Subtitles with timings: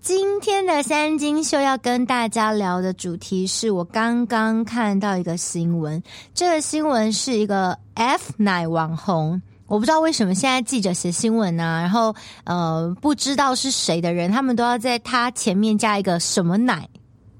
[0.00, 6.02] 今天的三金秀要跟大家聊的主题是我刚刚看到一个新闻，
[6.34, 16.88] 这个新闻是一个 F 奶网红，我不知道为什么现在记者写新闻啊，然后呃不知道是谁的人，他们都要在他前面加一个什么奶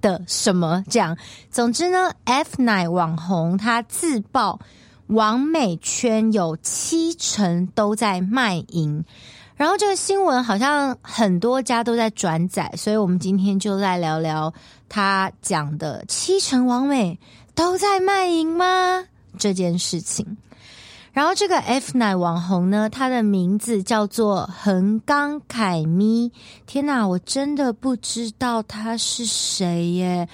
[0.01, 1.17] 的什么这样。
[1.51, 4.61] 总之呢，F 奶网红他自曝
[5.09, 9.05] 网美圈有七成都在卖淫。
[9.61, 14.51] 然后这个新闻好像很多家都在转载，所以我们今天就来聊聊
[14.89, 17.19] 他讲的七成王美
[17.55, 19.05] 都在卖淫吗
[19.37, 20.39] 这件事情。
[21.13, 26.33] 然后这个 F 奶网红呢，他的名字叫做横纲凯咪。
[26.65, 30.27] 天哪，我真的不知道他是谁耶！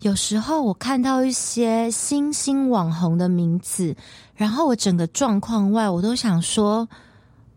[0.00, 3.96] 有时候我看到一些新兴网红的名字，
[4.34, 6.86] 然后我整个状况外，我都想说。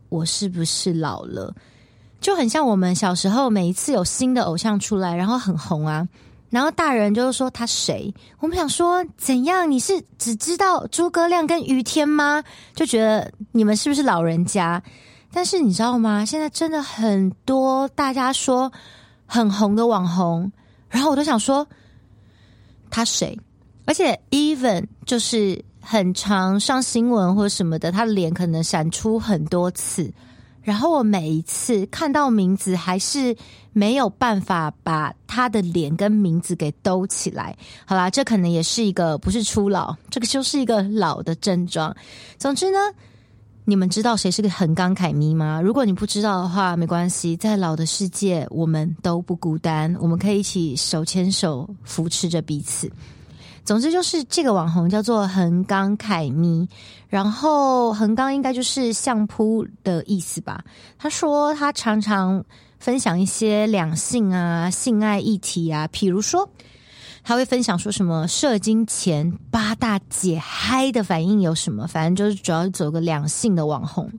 [0.09, 1.53] 我是不是老了？
[2.19, 6.07] 就很像我们小时候，每一次有新的偶像出来，然后很红啊，
[6.49, 8.13] 然后大人就是说他谁？
[8.39, 9.69] 我们想说怎样？
[9.69, 12.43] 你是只知道诸葛亮跟于天吗？
[12.73, 14.81] 就觉得你们是不是老人家？
[15.31, 16.25] 但是你知道吗？
[16.25, 18.71] 现在真的很多大家说
[19.25, 20.51] 很红的网红，
[20.89, 21.67] 然后我都想说
[22.89, 23.37] 他谁？
[23.85, 25.63] 而且 even 就是。
[25.89, 30.11] 很常上新闻或什么的，他的脸可能闪出很多次，
[30.61, 33.33] 然后我每一次看到名字，还是
[33.71, 37.55] 没有办法把他的脸跟名字给兜起来。
[37.85, 41.95] 好啦，这可能也是一个不是初老，这个就是一个老的症状。
[42.37, 42.77] 总之呢，
[43.63, 45.61] 你们知道谁是个横纲凯咪吗？
[45.61, 52.91] 如果你不知道的话，没关系，在老的世界，我们都不孤单，我们可以一起手牵手扶持着彼此。
[53.67, 56.69] 总之就是这个网红叫做横纲凯咪，
[57.09, 60.63] 然后横纲应该就是相扑的意思吧。
[60.97, 62.45] 他说他常常
[62.79, 66.49] 分享一些两性啊、性爱议题啊，譬如说
[67.25, 74.09] 他会分享说什么射精前八大解嗨的反应有什么，反正就是主要走个两性的网红。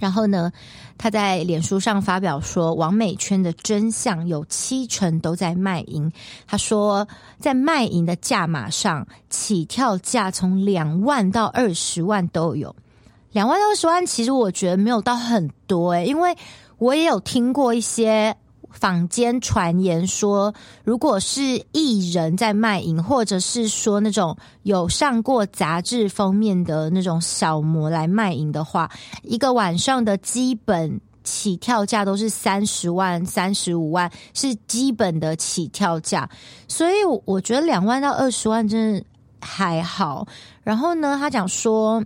[0.00, 0.50] 然后呢，
[0.98, 6.10] 他在脸书上发表说，王美圈的真相有七成都在卖淫。
[6.48, 7.06] 他说，
[7.38, 12.74] 在卖淫的价码上，起跳价从两万到二十万都有。
[13.30, 16.36] 两万到二十万，其实我觉得没有到很多诶，因为
[16.78, 18.36] 我也有听过一些。
[18.70, 20.54] 坊间传言说，
[20.84, 21.42] 如果是
[21.72, 28.90] 艺人在卖淫，或者是说那种有上过杂志封面的那种小模来卖淫的话，
[29.22, 36.28] 一个晚上的基本起跳价都是三十万、三十五万，是基本的起跳价。
[36.68, 36.94] 所以
[37.24, 39.04] 我觉得两万到二十万真的
[39.40, 40.26] 还好。
[40.62, 42.02] 然后呢，他讲说。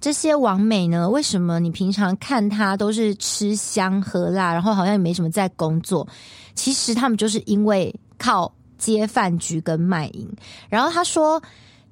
[0.00, 1.08] 这些王美呢？
[1.08, 6.06] 为什么你平常看她都是吃香喝辣，然后好像也没什么在工作？
[6.54, 10.28] 其实他们就是因为靠接饭局跟卖淫。
[10.68, 11.42] 然后他说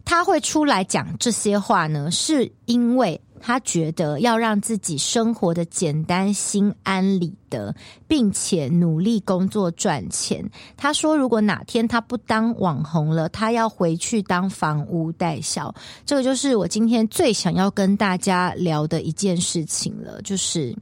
[0.05, 3.21] 他会出来讲这些话呢，是因为。
[3.47, 7.73] 他觉得要让自己生活的简单、心安理得，
[8.09, 10.45] 并且努力工作赚钱。
[10.77, 15.73] 他说，如果哪天他不当网红了，他要回去当房屋代销。
[16.05, 20.77] 这个就是我今天最想要跟大家聊的一件事情了，就是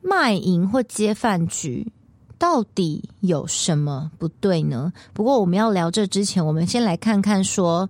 [0.00, 1.92] 卖淫或接饭局
[2.38, 4.90] 到底有什么不对呢？
[5.12, 7.86] 不过我们要聊这之前，我们先来看看说。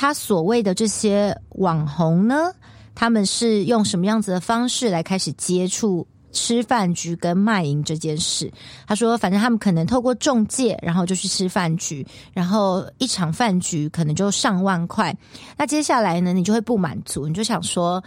[0.00, 2.50] 他所谓的这些网红呢，
[2.94, 8.50] 他们是用什么样子的方式来开始接触吃饭局跟卖淫这件事？
[8.86, 15.14] 他说，反正他们可能透过中介，然后就去吃饭局，然后一场饭局可能就上万块。
[15.58, 18.02] 那接下来呢，你就会不满足，你就想说，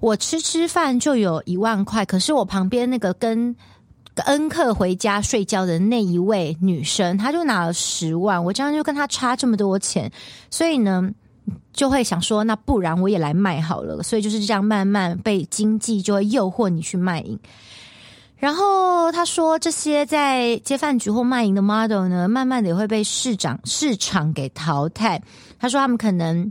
[0.00, 3.54] 我吃吃饭就有一万块，可是我旁边那个跟
[4.26, 10.10] 恩客回家睡觉的那一位女生，她就拿了十万，我这样就跟她差这么多钱，
[10.50, 11.08] 所以呢。
[11.72, 17.38] 就会想说，那不然我也来卖好了，所以就是这样慢慢被经济就会诱惑你去卖淫。
[18.36, 25.20] 然后他说，这些在接饭局或卖淫的 model 呢，慢慢的也会被市场市场给淘汰。
[25.58, 26.50] 他说，他们可能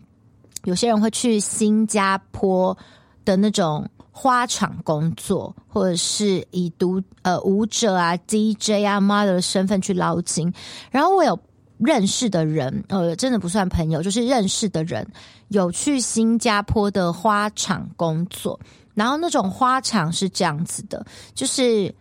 [0.65, 2.77] 有些人会去新加坡
[3.23, 10.53] 的那种花场工作，或者是以独呃舞者啊、DJ 啊、model 的身份去捞金。
[10.91, 11.39] 然后我有。
[11.77, 15.07] 认识的人，呃，真的不算朋友，就是认识的人，
[15.49, 18.59] 有去新加坡的花场工作，
[18.95, 21.93] 然后那种花场是这样子的，就是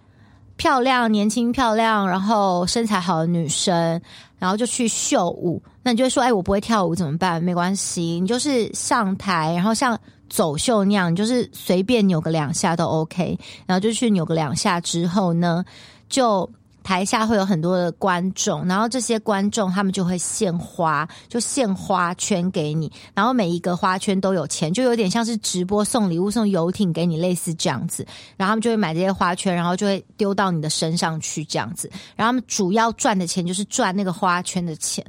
[0.56, 4.00] 漂亮、年轻、漂亮，然后身材好的女生，
[4.38, 5.62] 然后就去秀舞。
[5.82, 7.42] 那你就会说，哎，我不会跳舞怎么办？
[7.42, 9.98] 没关系，你就是上台，然后像
[10.30, 15.62] 走秀那样，就是随便扭个两下都 OK，然后就去扭个两下之后呢，
[16.08, 16.48] 就。
[16.86, 28.06] 台下会有很多的观众，然后这些观众他们就会献花，就献花圈给你，然后每一个花圈都有钱，就有点像是直播送礼物、送游艇给你，类似这样子。
[28.36, 31.90] 然后他们就会买这些花圈，然后就会丢到你的身上去，这样子。
[32.14, 35.04] 然后他们主要赚的钱就是赚那个花圈的钱。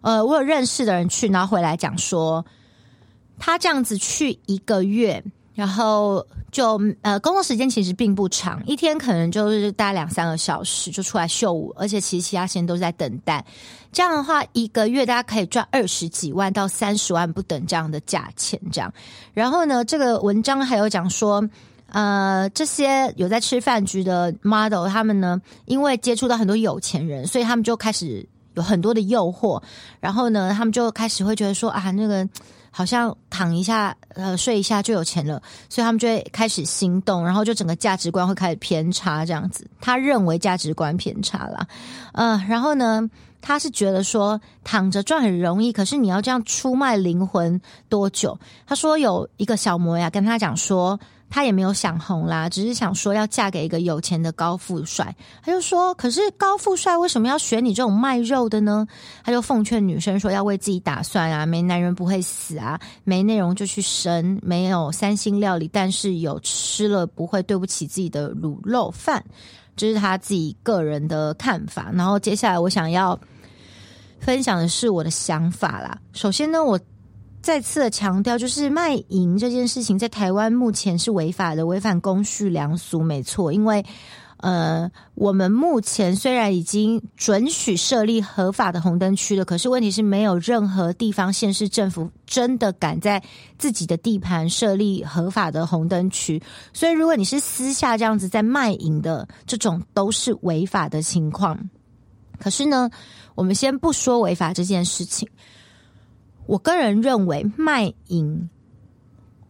[0.00, 2.42] 呃，我有认识的人去，然后回来讲说，
[3.38, 5.22] 他这样子去一个月。
[5.54, 13.44] 然后就呃，工作时间其实并不长，一天可能就是大概两三个小时就出来秀舞，而且其实其他时间都是在等待。
[13.92, 18.90] 这样的话，一个月大家可以赚二十几万到三十万不等这样的价钱，这样。
[19.34, 21.46] 然后呢，这个文章还有讲说，
[21.88, 29.60] 呃，这些有在吃饭局的 model，他们呢，因为接触到很多有钱人，所以他们就开始有很多的诱惑，
[29.98, 32.26] 然后呢，他们就开始会觉得说啊，那个。
[32.70, 39.66] 好像躺一下，呃，睡一下就有钱了，所以他们就会开始心动，然后就整个价值观会开始偏差，这样子。
[39.80, 41.66] 他认为价值观偏差了，
[42.12, 43.08] 呃，然后呢，
[43.40, 48.38] 他是觉得说躺着赚很容易，可是你要这样出卖灵魂多久？
[48.66, 50.98] 他说有一个小魔呀，跟他讲说。
[51.30, 55.14] 他也没有想红啦，只是想说要嫁给一个有钱的高富帅。
[55.44, 58.84] 他就说：“可是高富帅为什么要选你这种卖肉的呢？”
[59.22, 69.24] 他就奉劝女生说：“要为自己打算啊，没男人不会死啊，没内容就去生，没有三星料理，但是有吃了不会对不起自己的卤肉饭。”
[69.76, 71.90] 这是他自己个人的看法。
[71.94, 73.18] 然后接下来我想要
[74.18, 75.96] 分享的是我的想法啦。
[76.12, 76.76] 首先呢，我。
[77.42, 83.50] 再次的强调，就是卖淫这件事情在台湾目前是违法的，违反公序良俗，没错。
[83.50, 83.84] 因为，
[84.36, 93.22] 呃，我们目前虽然已经准许设立合法的红灯区了，可是问题是没有任何地方县市政府真的敢在
[93.58, 96.42] 自己的地盘设立合法的红灯区。
[96.74, 101.58] 所以，如果你是私下这样子在卖淫的，这种都是违法的情况。
[102.38, 102.90] 可是呢，
[103.34, 105.26] 我们先不说违法这件事情。
[106.50, 108.50] 我个人认为卖淫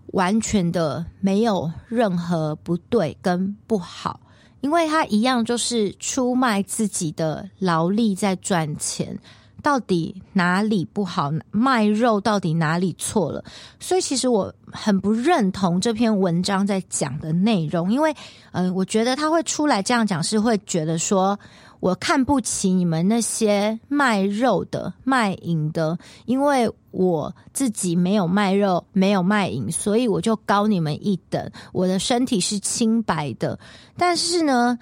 [0.09, 4.21] 完全的没有任何不对跟不好，
[4.61, 9.19] 因为他一样就是出卖自己的劳力在赚钱，
[9.63, 11.33] 到底哪里不好？
[11.51, 13.43] 卖肉到底哪里错了？
[13.79, 18.15] 所以其实我很不认同这篇文章在讲的内容，因为
[18.53, 21.39] 嗯、我觉得他会出来这样讲，是会觉得说。
[21.81, 31.51] 我看不起你们那些卖肉的、卖淫的，因为我自己没有卖肉、没有卖淫，所以我就高你们一等。
[31.73, 33.59] 我的身体是清白的。
[33.97, 34.79] 但是呢，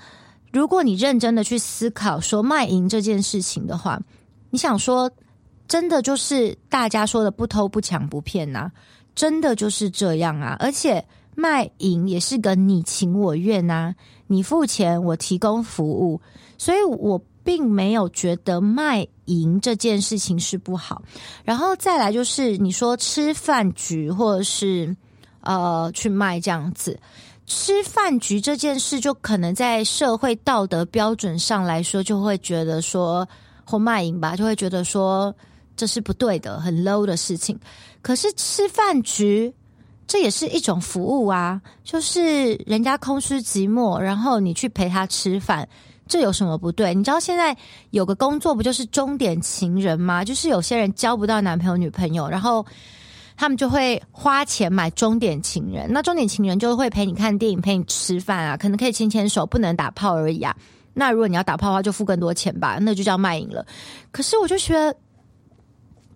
[0.52, 4.00] 如果你认真的去思考说卖淫这件事情的话，
[4.50, 5.08] 你想说，
[5.68, 8.70] 真的就是大家说的不偷不抢不骗呐？
[9.14, 10.56] 真的就是这样啊？
[10.58, 11.04] 而且
[11.36, 13.94] 卖淫也是个你情我愿呐，
[14.26, 16.20] 你付钱，我提供服务。
[16.58, 21.00] 所以我并没有觉得卖淫这件事情是不好，
[21.44, 24.94] 然后再来就是你说吃饭局或者是
[25.40, 26.98] 呃去卖这样子，
[27.46, 33.26] 吃饭局这件事就可能在社会道德标准上来说就会觉得说
[33.64, 35.34] 或卖淫吧，就会觉得说
[35.74, 37.58] 这是不对的，很 low 的事情。
[38.02, 39.54] 可是吃饭局
[40.06, 45.66] 这也是一种服务啊，就是人家空虚寂寞，然后你去陪他吃饭。
[46.08, 46.94] 这有什么不对？
[46.94, 47.56] 你知道现在
[47.90, 50.24] 有个工作不就是终点情人吗？
[50.24, 52.64] 就是有些人交不到男朋友女朋友，然后
[53.36, 55.86] 他们就会花钱买终点情人。
[55.92, 60.56] 那终点情人就会陪你看电影、陪你吃饭啊，可能可以牵牵手，不能打炮而已啊。
[60.94, 63.64] 那如果你要打炮的话，就付更多钱吧，那就叫卖淫了。
[64.10, 64.94] 可是我就觉得。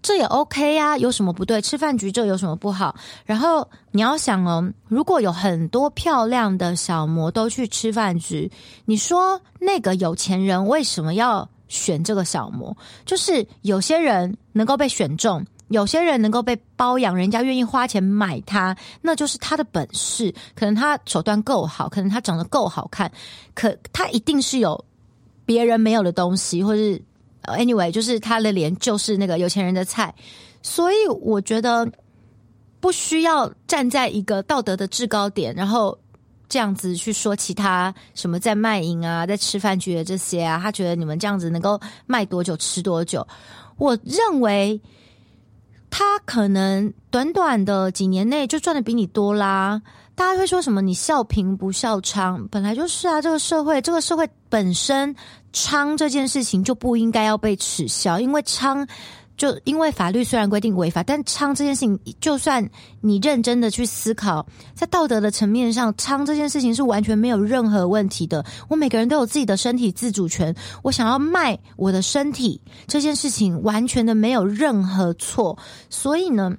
[0.02, 1.62] 这也 OK 呀，有什么不对？
[1.62, 2.92] 吃饭局这有什么不好？
[3.24, 8.50] 然后你要想哦，如果有很多漂亮的小模都去吃饭局，
[8.84, 12.76] 你说那个有钱人为什么要选这个小模？
[13.06, 20.34] 就是有些人能够被选中，有些人能够被包养，人家愿意花钱买他，那就是他的本事。
[20.56, 23.08] 可能他手段够好，可能他长得够好看，
[23.54, 24.84] 可他一定是有
[25.46, 27.00] 别人没有的东西，或是。
[27.44, 30.14] Anyway，就是他的脸就是那个有钱人的菜，
[30.62, 31.90] 所以我觉得
[32.78, 35.98] 不需要站在一个道德的制高点，然后
[36.48, 43.26] 这样子去说其他什么在卖淫啊，在吃饭局的这些啊，他觉得你们这样子能够卖多久吃多久。
[43.76, 44.80] 我认为
[45.90, 49.82] 他可能短短的几年内就赚的比你多啦。
[50.14, 50.82] 大家会说什么？
[50.82, 53.20] 你笑贫不笑娼，本来就是啊。
[53.20, 55.14] 这个社会，这个社会本身
[55.52, 58.86] 娼这件事情就不应该要被耻笑，因为娼
[59.36, 62.68] 就因为法律虽然规定违法，但娼这件事情，就算
[63.00, 68.44] 你认真的去思考，在道德的层面上，娼这件事情是完全没有任何问题的。
[68.68, 75.58] 我每个人都有自己的身体自主权，我想要卖我的身体这件事情，完全的没有任何错。
[75.88, 76.54] 所以呢，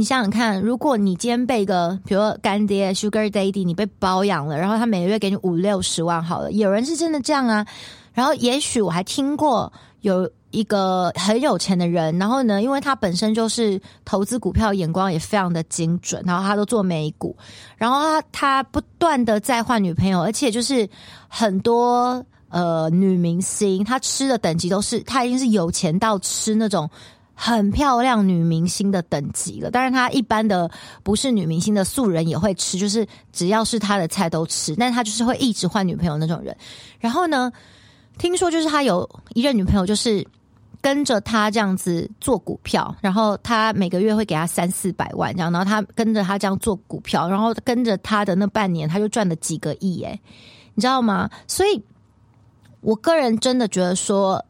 [0.00, 7.66] 你想想看，如果你今天被一个，比如说干爹 Sugar Daddy，你被包养了，然后他每个月给你五六十万，好了，有人是真的这样啊。
[8.14, 10.30] 然后也许我还听过有。
[10.52, 17.36] 一个很有钱的人，然后呢，因为他本身就是投资股票眼光也非常的精准，然后他都做美股，
[17.76, 20.88] 然后他他不断的在换女朋友，而且就是
[21.28, 26.90] 很多呃女明星，他吃的等级都是他已经是有钱到吃那种
[27.42, 29.70] 很漂亮女明星的等级了。
[29.70, 30.70] 当然，他一般的
[31.02, 36.54] 不是女明星的素人也会吃，就是只要是他的菜都吃，但他就是会一直换女朋友那种人。
[36.98, 37.50] 然后呢，
[38.18, 40.26] 听说就是他有一任女朋友就是。
[40.82, 50.18] 跟着他这样子做股票，然后他每个月会给他三四百万这样，然后他跟着他这样做股票，然后跟着他的那半年，他就赚了几个亿诶，
[50.72, 51.28] 你知道吗？
[51.46, 51.84] 所以，
[52.80, 54.42] 我个人真的觉得说，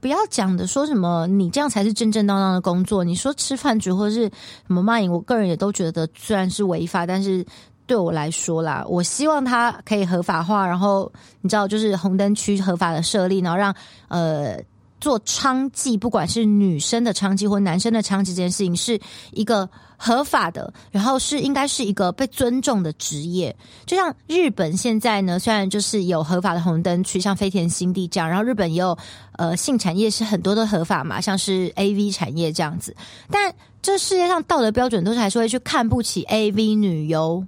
[0.00, 4.22] 不要讲的说什么你这样才是正正当当的工作，你说吃饭局或是
[4.66, 7.44] 什么卖淫，我个人也都觉得虽然是违法，但是
[7.86, 11.10] 对我来说啦，我希望它可以合法化，然后
[11.40, 13.74] 你知道，就是红灯区合法的设立，然后让
[14.08, 14.58] 呃。
[15.00, 19.00] 做娼妓，不管是女生的娼妓或男生的娼妓，这件事情是
[19.32, 23.54] 一个合法的，然后是应该是一个被尊重的职业。
[23.84, 28.96] 就像日本现在呢，虽然就是有合法的红灯区，像飞田新地这样，然后日本也有
[29.32, 32.94] 呃性产业是很多都合法嘛，像是 AV 产业这样子，
[33.30, 37.44] 但这世界上道德标准都是还是会去看不起 AV 女优。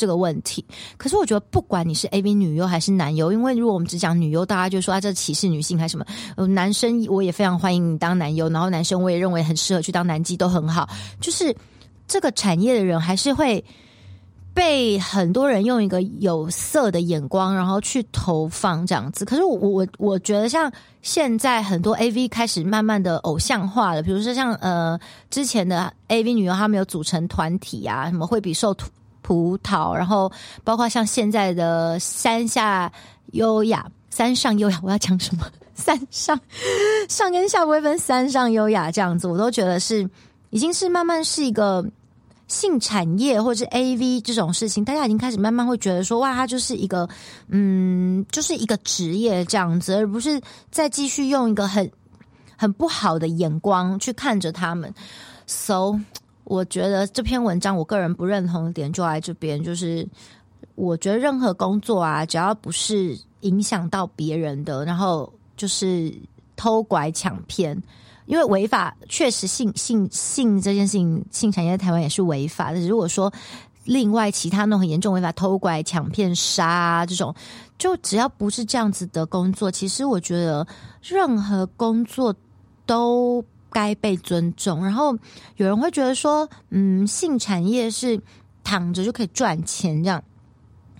[0.00, 0.64] 这个问题，
[0.96, 6.46] 可是我觉得不管你是 AV 女优还是男优，因为如果我们只讲女优，大家就说啊，这歧视女性还是什么？
[6.46, 10.88] 男生我也非常欢迎你当男优，然后男生我也认为很适合去当男妓，都很好。
[11.20, 11.54] 就是
[12.08, 13.62] 这个产业的人还是会
[14.54, 19.26] 被很多人用一个有色的眼光，然后去投放这样子。
[19.26, 28.74] 可是我我我觉得，像现在很多 AV 开始慢慢的偶像化了，比如说像呃之前的 AV 女优，她们有组成团体啊，什么惠比寿。
[29.30, 30.32] 葡萄，然后
[30.64, 32.90] 包括像现在的山下
[33.30, 35.46] 优雅、山上优雅，我要讲什么？
[35.76, 36.40] 山上
[37.08, 40.10] 上跟下不会分，山上优雅这样子，我都觉得是
[40.50, 41.86] 已经是慢慢是一个
[42.48, 47.08] 性产业或者是 AV 这种事情，大家已经开始慢慢会觉得说，哇，它就是一个
[47.50, 50.40] 嗯，就是一个职业这样子，而不是
[50.72, 51.88] 再继续用一个很
[52.56, 54.92] 很不好的眼光去看着他们。
[55.46, 56.00] So。
[56.50, 60.04] 我觉得这篇文章，我个人不认同的点就在这边，就是
[60.74, 66.12] 我觉得任何工作啊，只要不是影响到别人的，然后就是
[66.56, 67.80] 偷拐抢骗，
[68.26, 72.80] 因为违法确实性性性这件事情，性产业在台湾也是违法的。
[72.80, 73.32] 如果说
[73.84, 77.32] 另外其他那种很严重违法，偷拐抢骗杀啊这种，
[77.78, 80.66] 就只要不是这样子的工作，其实我觉得
[81.00, 82.34] 任何工作
[82.84, 83.44] 都。
[83.70, 85.16] 该被尊重，然后
[85.56, 88.20] 有人会觉得说，嗯，性产业是
[88.64, 90.22] 躺着就可以赚钱这样，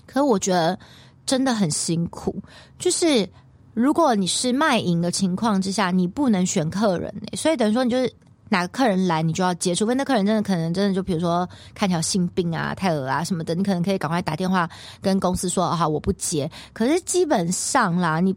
[0.07, 0.79] 可我觉得
[1.27, 2.35] 真的很辛苦。
[2.79, 3.29] 就是
[3.75, 8.13] 如果你是卖淫的情况之下，你不能选客人，所以等于说你就是
[8.49, 14.69] 哪个客人来你就要接，除非那客人真的可能真的就比如说看条性病啊、太恶啊什么的，你可能可以赶快打电话
[15.01, 16.51] 跟公司说，好，我不接。
[16.73, 18.35] 可是基本上啦，你。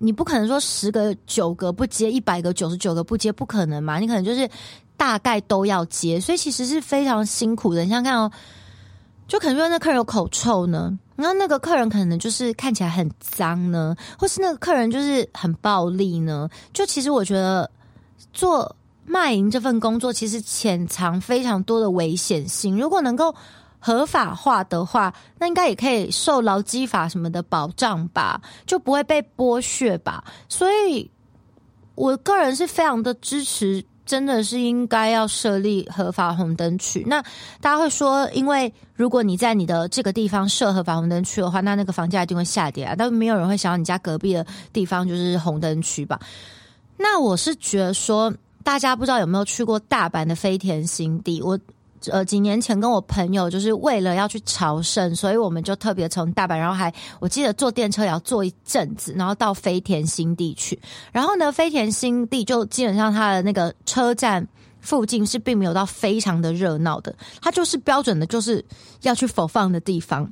[0.00, 3.98] 你不可能说十个九个不接，一百个九十九个不接，不可能嘛？
[3.98, 4.48] 你可能就是
[4.96, 7.84] 大概都要接，所以其实是非常辛苦的。
[7.84, 8.30] 你想看哦，
[9.26, 16.48] 就可能说那客人有口臭呢，然后那个客人可能就是看起来很脏呢，或是那个客人就是很暴力呢。
[16.72, 17.70] 就其实我觉得
[18.32, 22.78] 做卖淫这份工作，其实潜藏非常多的危险性。
[22.78, 23.34] 如果能够
[23.80, 30.24] 合法化的话，那应该也可以受劳基法什么的保障吧，就不会被剥削吧。
[30.48, 31.08] 所以，
[31.94, 37.04] 我个人是非常的支持，真的是应该要设立合法红灯区。
[37.06, 37.22] 那
[37.60, 42.94] 大家会说，因为如果你在你的这个地方设合法红灯区的话，那那个房价一定会下跌啊。
[42.98, 46.18] 但没有人会想到你家隔壁的地方就是红灯区吧？
[46.96, 51.40] 那我是觉得说，大家不知道有没有去过大阪的飞田新地？
[51.40, 51.56] 我。
[52.10, 60.78] 呃，几年前跟我朋友就是为了要去朝圣，所以我们就特别从大阪，然后还我记得坐电车也要坐一阵子，然后到飞田新地去。
[61.12, 64.46] 然后呢，飞田新地就基本上它的那个车站
[64.80, 68.64] 附近是并没有到非常的热闹的，它就是标准的就是
[69.02, 70.30] 要去佛放的地方。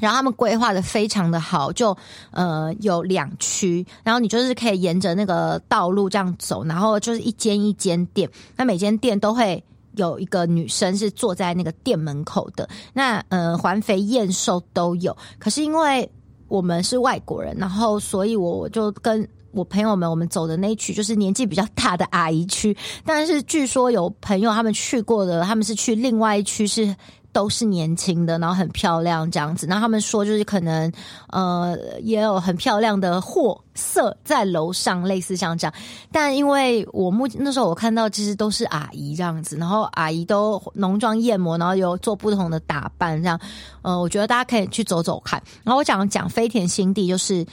[0.00, 1.96] 然后他们规划的非常的好，就
[2.32, 9.62] 呃有两区，然后你就是可以沿着那个道路这样走，然后就是一间一间店，那每间店都会
[9.96, 15.16] 有一个女生是坐在那个店门口的，那呃环肥燕瘦都有。
[15.38, 16.08] 可是因为
[16.48, 26.94] 我们是外国人，然后所以我我就跟我朋友们我们走的那一区就是年纪比较大的阿姨区，但是据说有朋友他们去过的，他们是去另外一区是。
[27.34, 29.66] 都是年轻的，然后很漂亮这样子。
[29.66, 30.90] 然后他们说，就是可能
[31.30, 35.74] 呃，也有很漂亮的货色在楼上，类似像这样。
[36.12, 43.38] 但因为我目那时候我看到，其实都是阿姨这样子，然后阿姨都浓妆艳抹，然后有做不同的打扮这样。
[43.82, 45.42] 呃，我觉得大家可以去走走看。
[45.64, 47.44] 然后我讲讲飞田新地，就是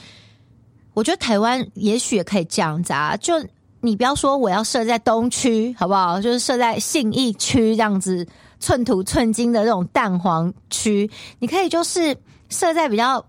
[0.94, 3.34] 我觉得台湾也许也可以这样子啊，就
[3.80, 6.20] 你不要说我要设在东区，好不好？
[6.20, 8.24] 就是设在信义区这样子。
[8.62, 12.16] 寸土寸金的这种蛋黄区，你可以就是
[12.48, 13.26] 设在比较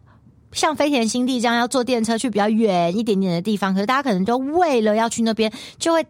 [0.52, 6.06] 像飞田新地这样要坐电车去比较远一点点的地方，可是大家可能就为了要去那边，就会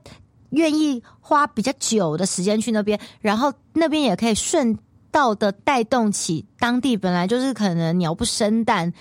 [0.50, 4.78] 愿意花比较久的时间去那边，然后那边也可以顺
[5.10, 8.92] 道的带动起当地本来就是可能鸟不生蛋、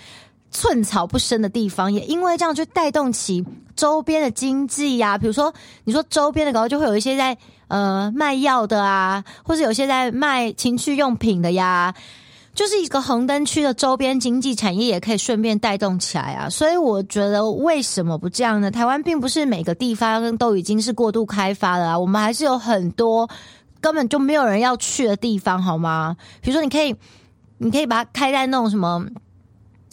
[0.53, 3.45] 寸草不生的地方，也因为这样就带动起
[3.75, 7.37] 周边的经济呀、比如说，你说周边的搞就会有一些在。
[7.69, 11.91] 呃，卖药的啊，或者有些在卖情趣用品的呀，
[12.53, 16.47] 就是一个红灯区的周边经济产业也可以顺便带动起来啊。
[16.47, 18.69] 所以我觉得为什么不这样呢？
[18.69, 23.27] 台湾并不是每个地方都已经是过度开发了啊，我们还是有很多
[23.81, 26.15] 根本就没有人要去的地方，好吗？
[26.41, 26.95] 比如说，你可以，
[27.57, 29.03] 你可以把它开在那种什么，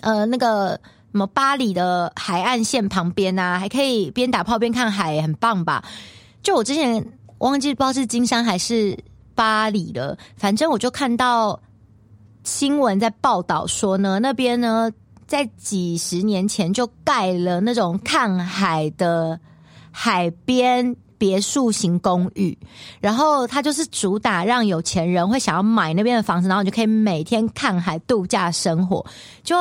[0.03, 0.79] 呃，那个
[1.13, 5.85] 什么巴黎的海岸线旁边啊，还可以边打炮边看海，很棒吧？
[6.43, 7.07] 就我之前。
[7.41, 8.95] 忘记不知道是金山还是
[9.35, 11.59] 巴黎了，反正我就看到
[12.45, 14.91] 新闻在报道说呢，那边呢
[15.27, 19.41] 在几十年前就盖了那种看海的
[19.91, 22.57] 海边别墅型公寓，
[23.01, 29.05] 然后它就是主打让有钱人会想要买那边的房子，然后你就可以每天看海度假生活，
[29.45, 29.57] 就。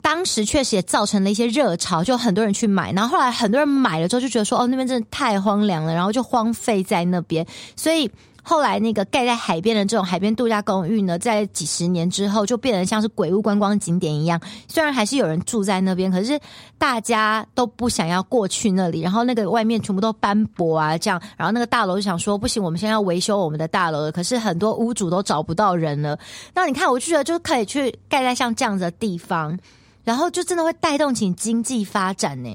[0.00, 2.90] 当时确实也造成了一些热潮，就很多人去买。
[2.90, 7.46] 然后后来很多人买了之后就觉得说，哦，那边真的太荒凉了，然后就荒废在那边。
[7.76, 8.10] 所以
[8.42, 14.40] 后来那个盖在海边的这种海边度假公寓呢，在几十年之后就变得像是鬼屋观光景点一样。
[14.66, 16.38] 虽然还是有人住在那边，可是
[16.76, 19.00] 大家都不想要过去那里。
[19.00, 21.22] 然后那个外面全部都斑驳啊，这样。
[21.36, 24.10] 然后那个大楼就想说，不行，我们现在要维修我们的大楼了。
[24.12, 26.18] 可是很多屋主都找不到人了。
[26.52, 29.58] 那你看，我就觉得就可以去盖在像这样子的地方。
[30.04, 32.52] 然后就真的会带动起经济发展呢，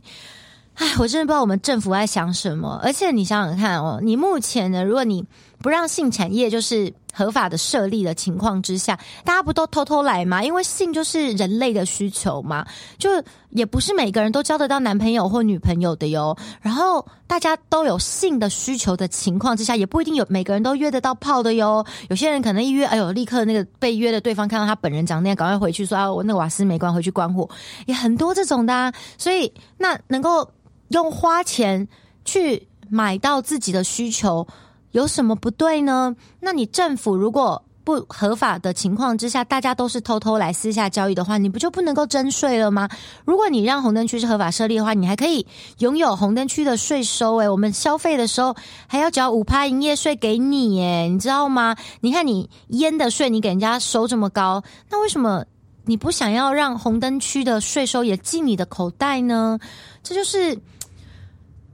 [0.73, 2.77] 哎，我真的不知道我们政府在想什么。
[2.83, 5.23] 而且你想想看哦，你目前呢，如果你
[5.59, 10.43] 不让性产业就是合法的设立的情况之下，大家不都偷偷来吗？
[10.43, 12.65] 因为性就是人类的需求嘛，
[12.99, 13.09] 就
[13.49, 16.37] 也不是每个人都交得到男朋友或女朋友的哟。
[16.61, 21.83] 然后大家都有性的需求的情况之下，也不一定有每个人都约得到炮的哟。
[22.09, 27.49] 有些人可能一约，哎呦，立刻那个被约的对方看到他本人长那样，赶快回去说啊，我那个瓦斯没关，回去关火，
[27.87, 28.93] 也很多这种的啊。
[29.17, 30.47] 所以那能够
[30.89, 31.87] 用花钱
[32.25, 34.47] 去买到自己的需求。
[34.91, 36.15] 有什么不对呢？
[36.39, 42.89] 那你政府如果不合法的情况之下，大家都是偷偷来私下交易的话，你不就不能够征税了吗？
[43.23, 45.47] 如果你让红灯区是合法设立的话，你还可以
[45.77, 47.37] 拥有红灯区的税收。
[47.37, 48.53] 诶，我们消费的时候
[48.87, 51.77] 还要缴五趴营业税给你，诶，你知道吗？
[52.01, 55.45] 你看你烟的税，你给人家收这么高，那为什么
[55.85, 59.57] 你不想要让红灯区的税收也进你的口袋呢？
[60.03, 60.59] 这就是。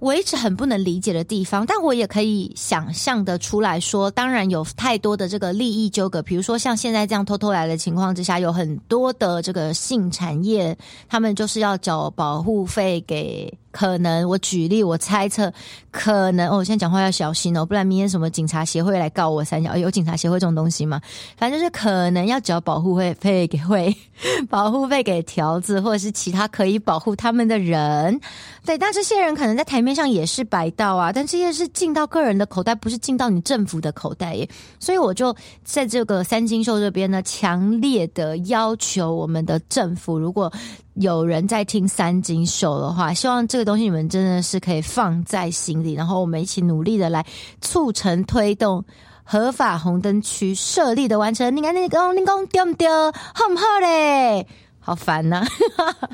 [0.04, 13.58] 我一直很不能理解的地方，但我也可以想象的出来说，当然有太多的这个利益纠葛，比如说像现在这样偷偷来的情况之下，有很多的这个性产业，他们就是要缴保护费给。
[13.74, 15.52] 可能我举例，我猜测，
[15.90, 21.02] 可能哦，我现在讲话要小心哦，不然明天什么警察协会来告我三小，有警察协会这种东西吗？
[21.36, 23.94] 反正就是可能要缴保护费费给会
[24.48, 28.22] 保护费给条子，或者是其他可以保护他们的人。
[28.64, 34.48] 对，但这些人可能在台面上也是白道啊，但这些是进到个人的口袋，不是进到你政府的口袋耶。
[34.80, 40.54] 所以我就在这个三金秀这边呢，强烈的要求我们的政府，如果。
[40.96, 47.26] 有人在听三金秀的话，希望这个东西你们真的是可以放在心里，然后我们一起努力的来
[47.62, 48.84] 促成推动
[49.24, 51.56] 合法红灯区设立的完成。
[51.56, 52.90] 你看那个，你讲丢不丢？
[53.12, 54.46] 好不好嘞？
[54.80, 55.38] 好烦呐、
[55.78, 56.10] 啊！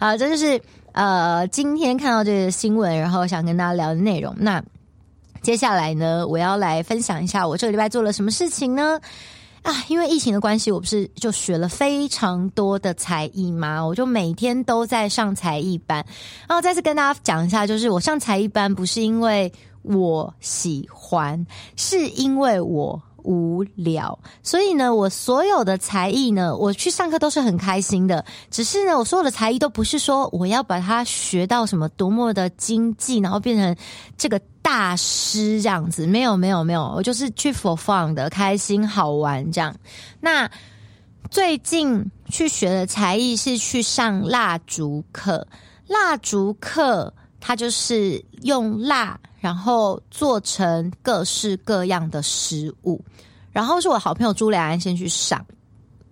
[0.00, 0.60] 好，这就是
[0.92, 4.34] 呃今天看到这个新闻，然后想跟大家聊的内容。
[4.36, 4.62] 那
[5.40, 9.00] 接下来呢，我要来分享一下我这个礼拜做了什么事情呢？
[9.68, 13.84] 啊，因为疫情的关系，我不是就学了非常多的才艺吗？
[13.84, 16.02] 我就每天都在上才艺班。
[16.48, 19.52] 然后再次跟大家讲一下，就是我上才艺班不是因为
[19.82, 24.18] 我喜欢，是因为我无聊。
[24.42, 28.24] 所以呢，我所有的才艺呢，我去上课都是很开心的。
[28.50, 33.76] 只是呢，我所有的才艺都不是说我要把它学到什么多么的精进，然后变成
[34.16, 34.40] 这个。
[34.70, 39.74] 大师这样子，没有没有没有，我就是去 for fun 的，开心好玩这样。
[40.20, 40.46] 那
[41.30, 45.48] 最近去学的才艺是去上蜡烛课，
[45.86, 53.02] 蜡烛课它就是用蜡，然后做成各式各样的食物。
[53.50, 55.42] 然后是我好朋友朱良安先去上，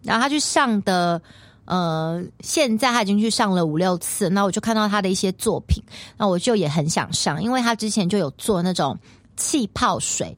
[0.03, 1.21] 然后他去上的。
[1.67, 5.83] 呃，现在他已经去上了五六次，那我就看到他的一些作品，
[6.17, 8.97] 那我就也很想上，因为他之前就有做那种
[9.37, 10.37] 气泡水，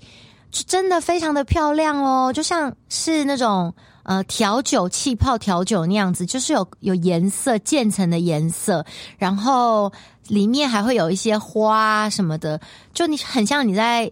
[0.50, 8.84] 就真的非常的漂亮哦，就像是那种呃调酒气泡调酒那样子，就是有有颜色渐层的颜色，
[9.18, 9.92] 然后
[10.28, 12.60] 里面还会有一些花什么的，
[12.94, 14.10] 就你很像你在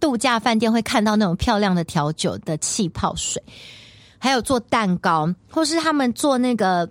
[0.00, 3.42] 度假饭店会看到那种漂亮的调酒的气泡水。
[4.24, 6.88] 还有做蛋糕，或是他们做那个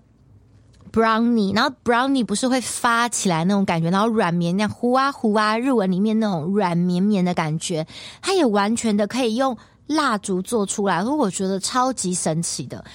[0.91, 7.87] brownie，然后 brownie 不是会发起来那种感觉，然后软绵那样糊啊糊啊，日文里面那种软绵绵的感觉，
[8.21, 12.85] 它也完全的可以用蜡烛做出来，所以我觉得超级神奇的。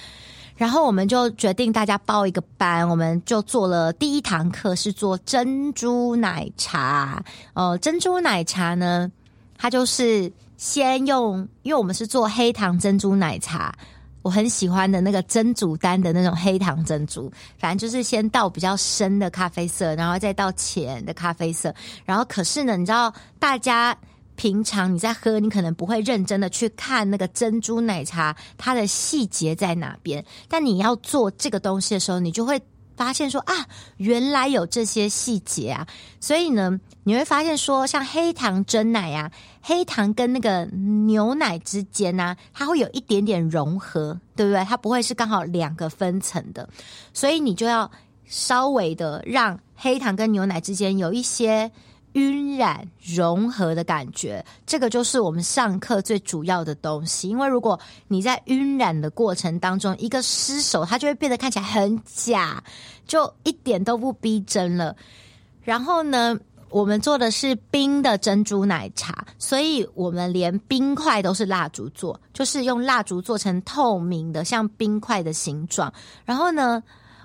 [0.55, 7.21] 然后我们就决定大家报一个班，我们就做了第一堂课是做珍珠奶茶。
[7.53, 9.11] 哦，珍珠奶茶呢，
[9.57, 13.75] 它就是先用，因为我们是做黑糖珍珠奶茶。
[14.21, 21.73] 我很喜欢的那个珍珠丹的那种黑糖珍珠，反正就是先倒比较深的咖啡色，然后再倒浅的咖啡色。
[22.05, 23.97] 然后可是呢，你知道，大家
[24.35, 32.61] 平常你在喝，你可能不会认真的去看那个珍珠奶茶它的细节在哪边，但你要做这个东西的时候，你就会。
[32.99, 35.87] 发现说啊，原来有这些细节啊，
[36.19, 44.63] 所以呢，你会发现说，像黑糖珍奶啊，黑糖跟那个牛奶之间呢、它会有一点点融合，对不对？
[44.65, 46.67] 它不会是刚好两个分层的，
[47.13, 47.89] 所以你就要
[48.25, 51.71] 稍微的让黑糖跟牛奶之间有一些。
[52.13, 57.29] 晕染融合的感觉，这个就是我们上课最主要的东西。
[57.29, 62.63] 因为如果你在晕染的过程当中一个失手，它就会变得看起来很假，
[63.05, 64.95] 就一点都不逼真了。
[65.61, 66.35] 然后呢，
[66.69, 75.93] 我们做的是冰的珍珠奶茶，所以我们连冰块都是蜡烛做，就是用蜡烛做成透明的，像冰块的形状。
[76.25, 76.81] 然后呢，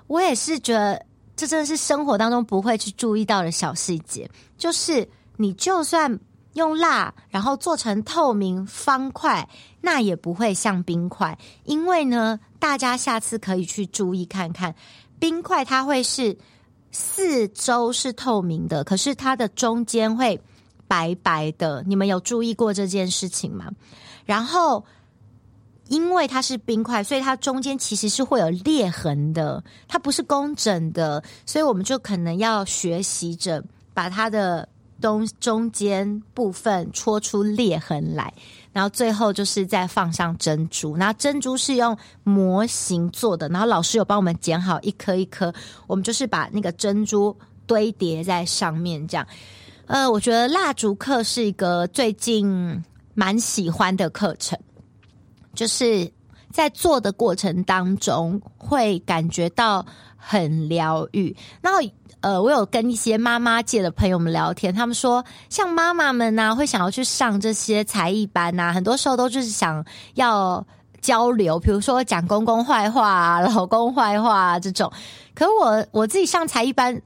[0.07, 1.05] 我也是觉得。
[1.37, 6.21] 这真的是生活当中不会去注意到的小细节，就是你就算
[6.53, 9.49] 用蜡，然后做成透明方块，
[9.81, 11.37] 那也不会像冰块。
[11.65, 14.73] 因为呢，大家下次可以去注意看看，
[15.19, 16.39] 冰块它会是
[16.95, 20.41] 四周是透明的，可是它的中间会
[20.89, 21.85] 白白的。
[21.87, 23.71] 你们有注意过这件事情吗？
[24.25, 24.83] 然后。
[25.89, 34.67] 因为它是冰块，所以它中间其实是会有裂痕的，它不是工整的，所以我们就可能要学习着把它的
[34.99, 38.33] 东中间部分戳出裂痕来，
[38.75, 45.55] 然后最后就是再放上珍珠，然后珍珠是用模型做的，然后老师有帮我们剪好一颗一颗，
[45.87, 47.35] 我们就是把那个珍珠
[47.67, 49.27] 堆叠在上面，这样。
[49.87, 52.85] 呃，我觉得蜡烛课是一个最近
[53.15, 54.59] 蛮喜欢的课程。
[55.55, 56.11] 就是
[56.51, 61.37] 在做的过程当中，会感觉到很疗愈。
[61.61, 61.79] 然后，
[62.25, 69.85] 呃，我有跟一些妈妈界的朋友们聊天，他们说，像妈妈们呢，会想要去上这些才艺班呐，很多时候都就是想
[70.15, 70.67] 要
[71.03, 74.91] 交流，比如说讲公公坏话啊、老公坏话啊这种。
[75.35, 76.99] 可我我自己上才艺班，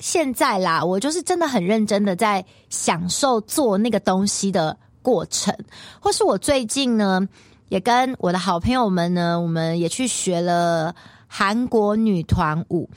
[0.00, 5.56] 现在啦，我就是真的很认真的在享受做那个东西的过程，
[5.98, 7.26] 或是我最近呢。
[7.70, 10.94] 也跟我的好朋友们呢，我们也去学了
[11.26, 12.88] 韩国女团舞。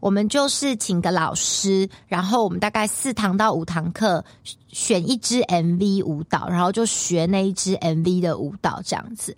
[0.00, 4.24] 我们就是请个老师，然后我们大概四堂到五堂课，
[4.68, 9.34] 选一支 MV 舞蹈，然后就学那一支 MV 的舞蹈这样子。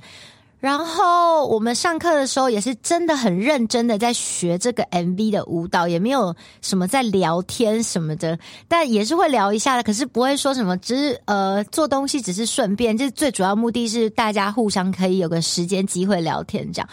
[0.58, 9.82] 然后我们上课的时候也是真的很认真的在学这个 MV 的舞蹈，也没有什么在聊天什么的，但也是会聊一下的。
[9.82, 16.88] 可是不会说什么，只是呃做东西只是顺便，就是最主要目的是大家互相可以有个时间机会聊天这样。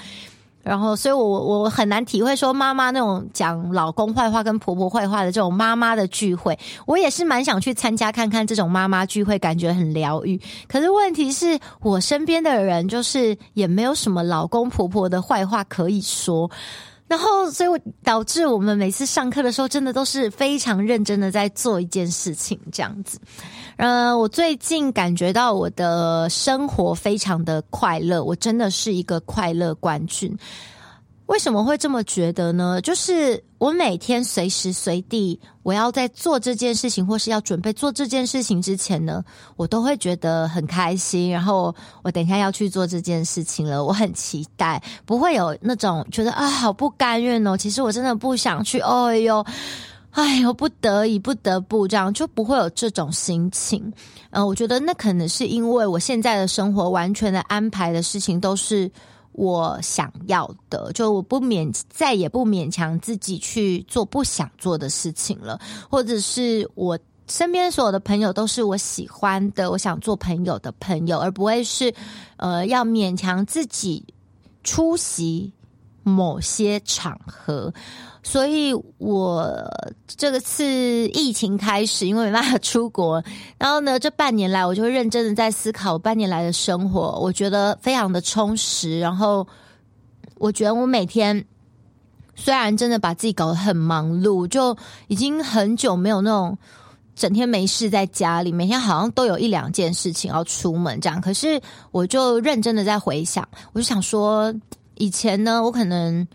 [0.67, 10.39] 然后，所以我我很难体会说妈妈那种讲老公坏话跟婆婆坏话的这种妈妈的聚会，我也是蛮想去参加看看这种妈妈聚会，感觉很疗愈。
[10.67, 16.51] 可是问题是我身边的人就是也没有什么老公婆婆的坏话可以说。
[17.07, 23.19] 然后，所以我导致我们每次上课的时候，真的都是非常认真的在做一件事情，这样子。
[23.77, 30.35] 呃，我最近感觉到我的生活非常的快乐，我真的是一个快乐冠军。
[31.27, 32.81] 为什么会这么觉得呢？
[32.81, 39.21] 就是我每天随时随地，我要在做这件事情，或是要准备做这件事情之前呢，
[39.57, 41.29] 我都会觉得很开心。
[41.29, 47.57] 然后我等一下要去做这件事情了，我很期待，不会有那种觉得啊，好不甘愿哦。
[47.57, 49.45] 其实我真的不想去，哦哟，
[50.11, 53.91] 哎呦，不得已，不得不这样，就不会有这种心情。
[54.29, 58.89] 呃，我觉得那可能是因为我现在的生活完全的安排的事情都是。
[59.37, 66.97] 我想要的，就我不勉，再也不勉强自己去做不想做的事情了，或者是我
[67.27, 71.93] 身边所有的朋友都是我喜欢的，我想做朋友的朋友，而不会是
[72.37, 74.03] 呃要勉强自己
[74.63, 75.53] 出席
[76.01, 77.71] 某些场合。
[78.29, 79.49] 所以我
[80.05, 83.23] 这个次疫情开始，因为没办法出国，
[83.57, 88.99] 然后呢，这半年来我就认真的在思考半年来的生活，我觉得非常的充实。
[88.99, 89.47] 然后
[90.39, 91.41] 我觉得我每天
[92.35, 94.75] 虽然真的把自己搞得很忙碌，就
[95.07, 96.57] 已经很久没有那种
[97.15, 101.21] 整天没事在家里，每天好像都有一两件事情要出门这样。
[101.21, 101.61] 可是
[101.91, 104.53] 我就认真的在回想，我就想说，
[104.95, 106.27] 以前呢，我可能。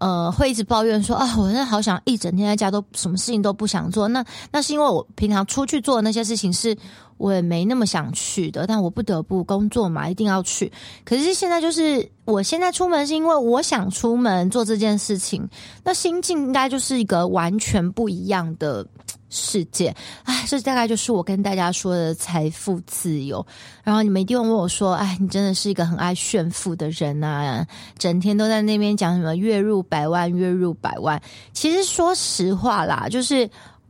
[0.00, 4.08] 呃，会一直抱怨说啊，我真的好想一整天在家都什么事情都不想做。
[4.08, 6.76] 那那是因为我平常出去做的那些事情是
[7.16, 10.72] 我也没那么想去的，但我不得不工作嘛，一定要去。
[11.04, 15.48] 可是现在就是我现在出门是因为我想出门做这件事情，
[15.82, 18.86] 那心境应该就是一个完全不一样的。
[19.30, 23.44] 世界，哎，这大概就是我跟大家说的财富自由。
[23.82, 27.66] 然后你们一定问我说：“哎，你真的是一个很爱炫富的人啊，
[27.98, 31.20] 整天都在那边讲什么月入百万，月入百万。”
[31.52, 33.48] 其实说实话啦，就是。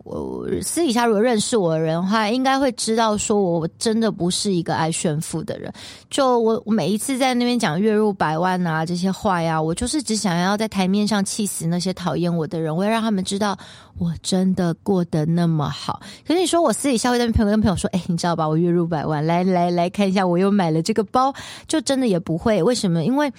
[0.09, 5.73] 我私底下如果认识我的人的话，应该会知道说我真的不是一个爱炫富的人。
[6.09, 13.57] 就我每一次在那边讲月入百万啊这些话呀，我就是只想要在台面上气死那些讨厌我的人，我要让他们知道
[13.99, 16.01] 我真的过得那么好。
[16.27, 18.49] 可是你说我私底下会跟朋友跟朋友说，哎，你知道吧？
[18.49, 21.35] 我月入百万，来来来看一下，我又买了这个包，
[21.67, 22.63] 就真的也不会。
[22.63, 23.05] 为什么？
[23.05, 23.31] 因为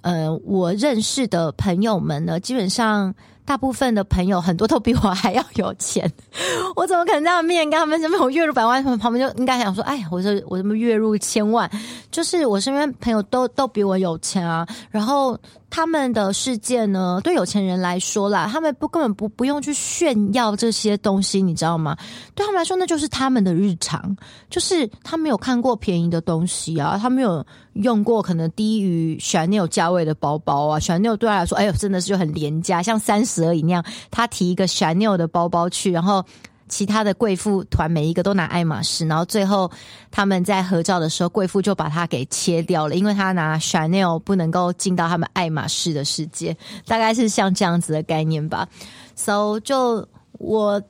[0.00, 3.14] 呃，我认识的朋友们呢，基本上。
[3.46, 6.12] 大部分的朋友很多都比我还要有钱，
[6.76, 8.82] 我怎么可能在他面前跟他们什么我月入百万？
[8.82, 11.70] 他们旁边就应该想说：“哎，我说我怎么月入千万？”
[12.10, 15.38] 就是我身边朋友都都比我有钱啊，然后。
[15.68, 21.96] 他们的世界呢，对有钱人来说啦，他们不根本不不用去炫耀这些东西，你知道吗？
[22.34, 24.16] 对他们来说，那就是他们的日常，
[24.48, 36.24] 就是他没有看过便宜的东西啊，他没有用过可能低于 Chanel 价位的包包啊，Chanel 对他来说，哎呦，真的是就很廉价，像三十而已那样，他提一个 Chanel 的包包去，然后。
[36.68, 39.70] 其他的贵妇团每一个都拿爱马仕，然后最后
[40.10, 48.68] 他们在合照的时候，贵妇就把它给切掉了，因为他拿 Chanel 不能够进到他们爱马仕的世界，大概是像这样子的概念吧。
[49.14, 50.82] So 就我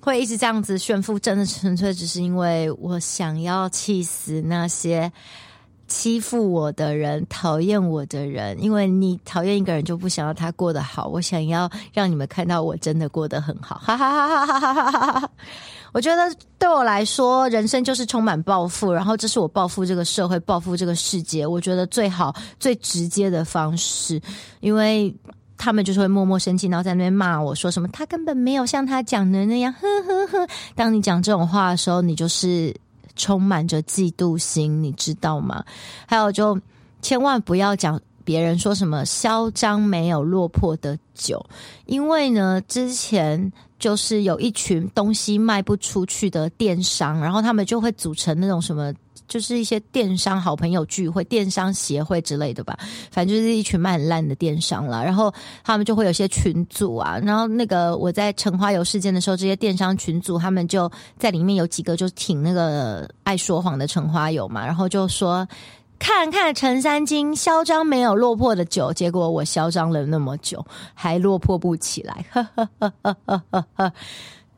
[0.00, 5.12] 会一直这样子炫富，真的纯粹只是因为我想要气死那些。
[5.88, 13.80] 欺负我的人讨厌我的人因为你讨厌一个人就不想要他过得好我想要让你们看到我真的过得很好。
[13.82, 15.30] 哈哈哈哈哈哈哈哈哈
[15.92, 24.20] 我觉得对我来说人生就是充满报复然后这是我报复这个社会报复这个世界我觉得最好最直接的方式
[24.60, 25.14] 因为
[25.56, 30.48] 他们就是会默默生气然后在那边骂我说什么他根本没有像他讲的那样呵呵呵。
[30.74, 32.74] 当你讲这种话的时候你就是
[33.18, 35.62] 充满着嫉妒心，你知道吗？
[36.06, 36.58] 还有，就
[37.02, 41.44] 千万不要讲别人说什么嚣张没有落魄的酒，
[41.84, 48.94] 因为呢，之前就是有一群东西卖不出去的电商，然后他们就会组成那种什么。
[49.28, 52.76] 就是一些电商好朋友聚会、电商协会之类的吧，
[53.10, 55.02] 反正就是一群卖很烂的电商啦。
[55.02, 65.46] 然后他们就会有些群组啊，然后那个我在橙花油事件的时候，这些电商群组他们就在里面有几个就挺那个爱说谎的橙花油嘛，然后就说
[65.98, 70.64] 看看陈三金嚣张没有落魄的酒，结果我嚣张了那么久
[70.94, 72.24] 还落魄不起来，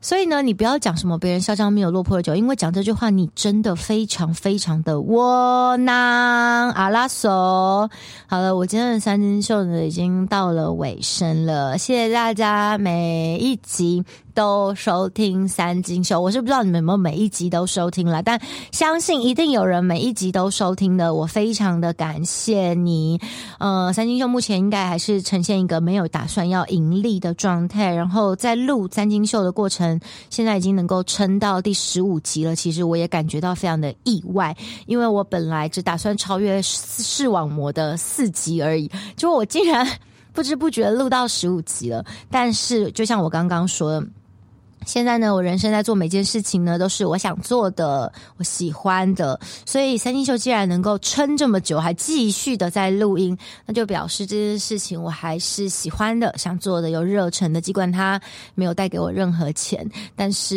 [0.02, 6.70] 所以呢，你不要讲什么别人嚣张没有落魄的酒，因为讲这句话，你真的非常非常的窝囊。
[6.70, 7.90] 阿拉索，
[8.26, 14.02] 好了，我今天的三金秀呢已经到了尾声了，谢谢大家每一集
[14.40, 16.18] 都收听三金秀。
[16.18, 18.40] 我是不知道你们有没有每一集都收听了，但
[18.72, 23.20] 相信一定有人每一集都收听的，我非常的感谢你。
[23.58, 30.00] 呃，三金秀目前应该还是呈现一个没有打算要盈利的状态，然后在录三金秀的过程。
[30.30, 39.86] 现在已经能够撑到第十五集了，其实我也感觉到非常的意外，因为我本来只打算超越视网膜的四集而已，结果我竟然
[40.32, 42.02] 不知不觉录到十五集了。
[42.30, 44.06] 但是就像我刚刚说的。
[44.86, 49.38] 现在呢，我人生在做每件事情呢，都是我想做的，我喜欢的。
[49.66, 57.60] 所以三星秀既然能够撑这么久，还继续的在录音，那就表示这件事情我还是喜欢的，想做的，有热忱的。
[57.60, 58.20] 尽管它
[58.54, 60.56] 没有带给我任何钱，但是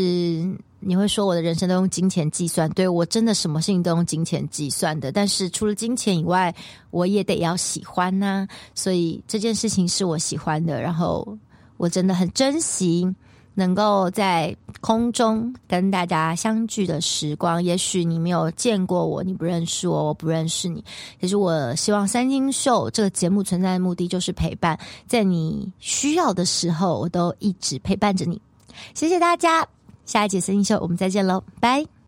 [0.80, 5.12] 你会说我的人生都用金钱计算，对，我真的什么事情都用金钱计算的。
[5.12, 6.54] 但是除了金钱以外，
[6.92, 8.48] 我也得要喜欢呐。
[8.74, 11.38] 所以这件事情是我喜欢的，然后
[11.78, 13.08] 我真的很珍惜。
[13.54, 20.84] 能够在空中跟大家相聚的时光，也许你没有见过我，你不认识我，我不认识你。
[21.22, 28.42] 其实我希望三星秀这个节目存在的目的就是陪伴，在你需要的时候，我都一直陪伴着你。
[28.94, 29.68] 谢谢大家，
[30.06, 32.03] 下一节三星秀我们再见喽，拜。